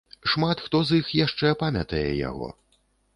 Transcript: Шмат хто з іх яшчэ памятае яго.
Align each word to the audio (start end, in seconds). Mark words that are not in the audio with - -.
Шмат 0.31 0.61
хто 0.67 0.79
з 0.91 0.97
іх 1.01 1.11
яшчэ 1.19 1.51
памятае 1.65 2.07
яго. 2.29 2.49